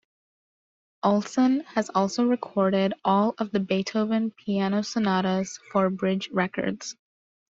Ohlsson 1.05 1.63
has 1.65 1.91
also 1.91 2.25
recorded 2.25 2.95
all 3.05 3.35
of 3.37 3.51
the 3.51 3.59
Beethoven 3.59 4.31
piano 4.31 4.81
sonatas 4.81 5.59
for 5.71 5.91
Bridge 5.91 6.27
Records. 6.31 6.95